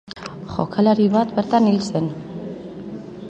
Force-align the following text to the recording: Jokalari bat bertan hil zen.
Jokalari 0.53 1.05
bat 1.17 1.35
bertan 1.41 1.69
hil 1.73 1.79
zen. 1.91 2.09